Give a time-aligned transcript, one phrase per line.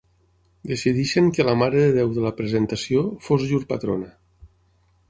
[0.71, 4.11] Decideixen que la Mare de Déu de la Presentació fos llur patrona.